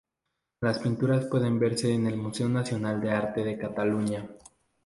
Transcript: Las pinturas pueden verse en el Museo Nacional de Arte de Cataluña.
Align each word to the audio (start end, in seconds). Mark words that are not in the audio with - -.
Las 0.61 0.79
pinturas 0.79 1.25
pueden 1.25 1.59
verse 1.59 1.93
en 1.93 2.07
el 2.07 2.17
Museo 2.17 2.49
Nacional 2.49 2.99
de 2.99 3.11
Arte 3.11 3.43
de 3.43 3.55
Cataluña. 3.55 4.27